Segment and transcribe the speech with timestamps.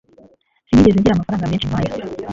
[0.67, 1.93] sinigeze ngira amafaranga menshi nkaya